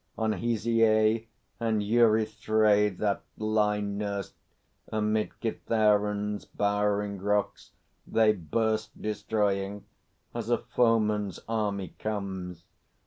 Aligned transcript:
On 0.17 0.31
Hysiae 0.33 1.27
and 1.59 1.83
Erythrae 1.83 2.89
that 2.97 3.21
lie 3.37 3.81
nursed 3.81 4.33
Amid 4.91 5.29
Kithaeron's 5.41 6.43
bowering 6.45 7.19
rocks, 7.21 7.69
they 8.07 8.31
burst 8.33 8.99
Destroying, 8.99 9.85
as 10.33 10.49
a 10.49 10.57
foeman's 10.57 11.39
army 11.47 11.89
comes. 11.99 12.63